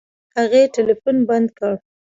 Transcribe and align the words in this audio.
هغې 0.37 0.61
ټلفون 0.75 1.17
بند 1.29 1.47
کړ. 1.57 1.73